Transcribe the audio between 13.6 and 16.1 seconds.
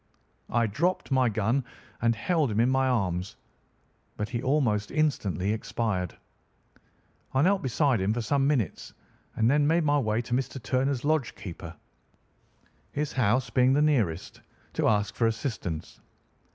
the nearest, to ask for assistance.